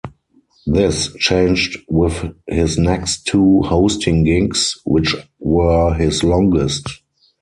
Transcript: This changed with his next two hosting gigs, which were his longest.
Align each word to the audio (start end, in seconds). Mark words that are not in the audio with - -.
This 0.65 1.13
changed 1.13 1.77
with 1.87 2.33
his 2.47 2.75
next 2.75 3.27
two 3.27 3.61
hosting 3.65 4.23
gigs, 4.23 4.79
which 4.83 5.13
were 5.37 5.93
his 5.93 6.23
longest. 6.23 6.87